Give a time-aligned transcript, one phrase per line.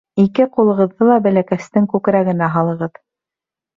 [0.21, 2.97] Ике ҡулығыҙҙы ла бәләкәстең күкрәгенә һалығыҙ.